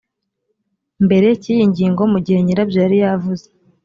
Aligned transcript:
mbere 1.05 1.27
cy 1.41 1.47
iyi 1.53 1.63
ngingo 1.71 2.01
mu 2.11 2.19
gihe 2.25 2.39
nyirabyo 2.41 2.77
yari 2.83 2.97
yavuze 3.03 3.47